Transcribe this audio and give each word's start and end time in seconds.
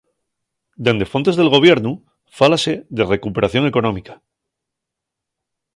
Dende 0.87 1.07
fontes 1.13 1.37
del 1.39 1.51
Gobiernu 1.55 1.93
fálase 2.39 2.73
de 2.97 3.03
recuperación 3.13 3.63
económica. 3.71 4.13